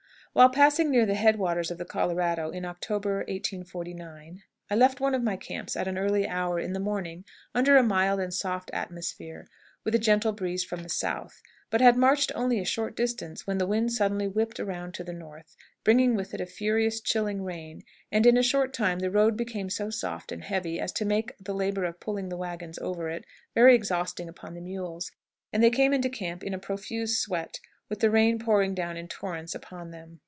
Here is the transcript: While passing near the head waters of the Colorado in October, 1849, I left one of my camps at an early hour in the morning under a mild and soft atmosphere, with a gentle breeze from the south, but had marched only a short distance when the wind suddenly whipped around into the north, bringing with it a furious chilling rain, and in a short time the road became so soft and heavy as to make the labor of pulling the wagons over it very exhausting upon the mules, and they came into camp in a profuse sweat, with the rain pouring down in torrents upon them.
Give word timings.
While 0.33 0.49
passing 0.49 0.89
near 0.89 1.05
the 1.05 1.13
head 1.15 1.35
waters 1.35 1.71
of 1.71 1.77
the 1.77 1.83
Colorado 1.83 2.51
in 2.51 2.63
October, 2.63 3.17
1849, 3.27 4.41
I 4.69 4.75
left 4.75 5.01
one 5.01 5.13
of 5.13 5.21
my 5.21 5.35
camps 5.35 5.75
at 5.75 5.89
an 5.89 5.97
early 5.97 6.25
hour 6.25 6.57
in 6.57 6.71
the 6.71 6.79
morning 6.79 7.25
under 7.53 7.75
a 7.75 7.83
mild 7.83 8.21
and 8.21 8.33
soft 8.33 8.71
atmosphere, 8.73 9.49
with 9.83 9.93
a 9.93 9.99
gentle 9.99 10.31
breeze 10.31 10.63
from 10.63 10.83
the 10.83 10.89
south, 10.89 11.41
but 11.69 11.81
had 11.81 11.97
marched 11.97 12.31
only 12.33 12.61
a 12.61 12.65
short 12.65 12.95
distance 12.95 13.45
when 13.45 13.57
the 13.57 13.67
wind 13.67 13.91
suddenly 13.91 14.25
whipped 14.29 14.57
around 14.57 14.85
into 14.87 15.03
the 15.03 15.11
north, 15.11 15.57
bringing 15.83 16.15
with 16.15 16.33
it 16.33 16.39
a 16.39 16.45
furious 16.45 17.01
chilling 17.01 17.43
rain, 17.43 17.83
and 18.09 18.25
in 18.25 18.37
a 18.37 18.41
short 18.41 18.71
time 18.73 18.99
the 18.99 19.11
road 19.11 19.35
became 19.35 19.69
so 19.69 19.89
soft 19.89 20.31
and 20.31 20.45
heavy 20.45 20.79
as 20.79 20.93
to 20.93 21.03
make 21.03 21.33
the 21.41 21.53
labor 21.53 21.83
of 21.83 21.99
pulling 21.99 22.29
the 22.29 22.37
wagons 22.37 22.79
over 22.79 23.09
it 23.09 23.25
very 23.53 23.75
exhausting 23.75 24.29
upon 24.29 24.53
the 24.53 24.61
mules, 24.61 25.11
and 25.51 25.61
they 25.61 25.69
came 25.69 25.93
into 25.93 26.07
camp 26.07 26.41
in 26.41 26.53
a 26.53 26.57
profuse 26.57 27.19
sweat, 27.19 27.59
with 27.89 27.99
the 27.99 28.09
rain 28.09 28.39
pouring 28.39 28.73
down 28.73 28.95
in 28.95 29.05
torrents 29.05 29.53
upon 29.53 29.91
them. 29.91 30.17